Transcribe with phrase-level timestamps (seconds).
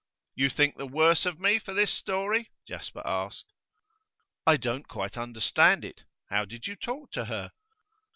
[0.33, 3.53] 'You think the worse of me for this story?' Jasper asked.
[4.47, 6.05] 'I don't quite understand it.
[6.31, 7.51] How did you talk to her?